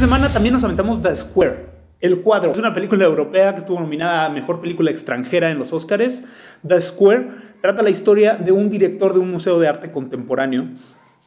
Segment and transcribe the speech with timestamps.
[0.00, 1.66] semana también nos aventamos The Square.
[2.00, 5.74] El cuadro es una película europea que estuvo nominada a Mejor Película Extranjera en los
[5.74, 6.24] Oscars.
[6.66, 7.28] The Square
[7.60, 10.70] trata la historia de un director de un museo de arte contemporáneo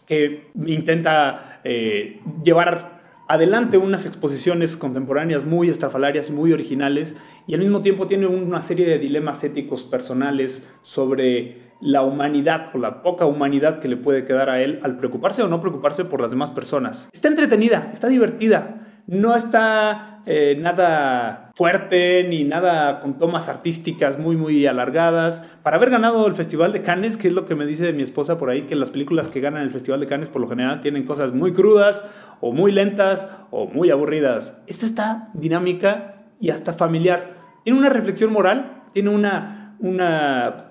[0.08, 7.16] que intenta eh, llevar adelante unas exposiciones contemporáneas muy estrafalarias muy originales
[7.46, 12.78] y al mismo tiempo tiene una serie de dilemas éticos personales sobre la humanidad o
[12.78, 16.22] la poca humanidad que le puede quedar a él al preocuparse o no preocuparse por
[16.22, 17.10] las demás personas.
[17.12, 24.38] Está entretenida, está divertida, no está eh, nada fuerte ni nada con tomas artísticas muy
[24.38, 25.42] muy alargadas.
[25.62, 28.38] Para haber ganado el Festival de Cannes, que es lo que me dice mi esposa
[28.38, 31.04] por ahí, que las películas que ganan el Festival de Cannes por lo general tienen
[31.04, 32.08] cosas muy crudas
[32.40, 34.62] o muy lentas o muy aburridas.
[34.68, 37.36] Esta está dinámica y hasta familiar.
[37.66, 40.02] Tiene una reflexión moral, tiene una un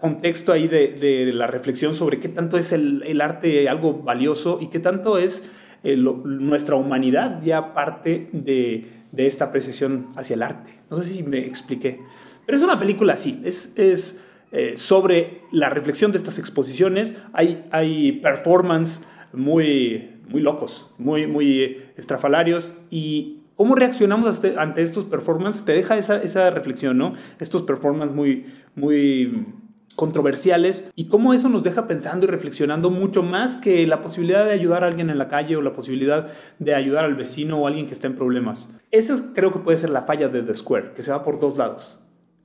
[0.01, 4.79] contexto ahí de, la reflexión sobre qué tanto es el, arte algo valioso y qué
[4.79, 5.51] tanto es
[5.85, 8.87] eh, nuestra humanidad ya parte de,
[9.17, 10.73] esta apreciación hacia el arte.
[10.91, 12.01] No sé si me expliqué.
[12.47, 17.17] Pero es una película así, es, es eh, sobre la reflexión de estas exposiciones.
[17.33, 25.65] Hay, hay performance muy, muy locos, muy, muy estrafalarios y ¿Cómo reaccionamos ante estos performances?
[25.65, 27.13] Te deja esa, esa reflexión, ¿no?
[27.39, 29.47] Estos performances muy, muy
[29.95, 34.51] controversiales y cómo eso nos deja pensando y reflexionando mucho más que la posibilidad de
[34.51, 36.27] ayudar a alguien en la calle o la posibilidad
[36.59, 38.77] de ayudar al vecino o alguien que está en problemas.
[38.91, 41.57] Eso creo que puede ser la falla de The Square, que se va por dos
[41.57, 42.01] lados.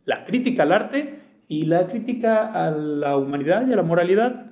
[0.05, 4.51] La crítica al arte y la crítica a la humanidad y a la moralidad.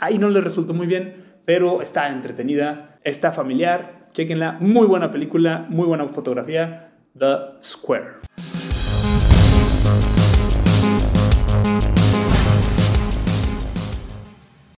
[0.00, 5.66] Ahí no le resultó muy bien, pero está entretenida, está familiar, Chequenla, muy buena película,
[5.68, 8.27] muy buena fotografía, The Square.